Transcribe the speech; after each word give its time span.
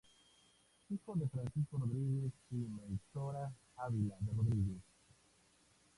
Hijo 0.89 1.13
de 1.15 1.29
Francisco 1.29 1.77
Rodríguez 1.77 2.33
y 2.49 2.55
Melchora 2.55 3.53
Ávila 3.77 4.15
de 4.19 4.33
Rodríguez. 4.33 4.81